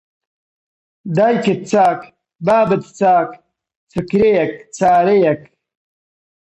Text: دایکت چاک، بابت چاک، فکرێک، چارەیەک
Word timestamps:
دایکت 1.15 1.61
چاک، 1.71 2.01
بابت 2.45 2.83
چاک، 2.99 3.29
فکرێک، 3.91 4.53
چارەیەک 4.77 5.41